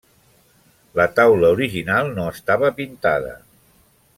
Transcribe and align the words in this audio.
La 0.99 1.05
taula 1.19 1.51
original 1.57 2.11
no 2.17 2.25
estava 2.37 2.73
pintada. 2.81 3.37